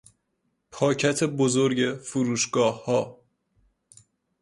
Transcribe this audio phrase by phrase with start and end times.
[0.71, 3.15] پاکت بزرگ فروشگاهها